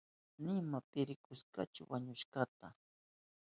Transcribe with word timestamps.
Nima 0.43 0.77
pi 0.89 0.99
rikushkachu 1.07 1.81
wañushkanta. 1.91 2.67